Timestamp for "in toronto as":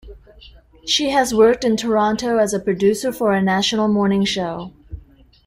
1.63-2.55